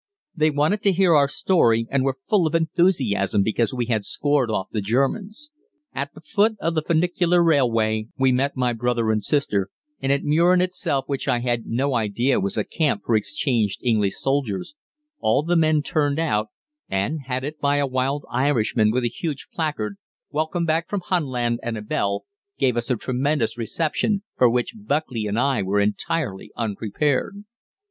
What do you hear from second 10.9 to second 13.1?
which I had no idea was a camp